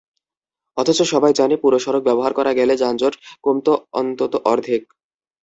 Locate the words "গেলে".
2.59-2.73